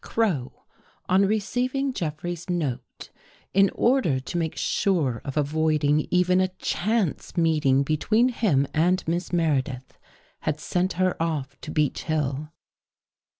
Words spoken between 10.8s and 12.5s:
her off to Beech Hill.